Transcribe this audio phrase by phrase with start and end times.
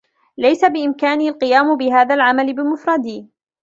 [0.37, 3.27] ليس بإمكاني القيام بهذا العمل بمفردي.